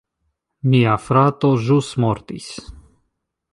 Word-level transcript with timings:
Mia 0.73 0.95
frato 1.09 1.53
ĵus 1.67 1.93
mortis 2.07 2.51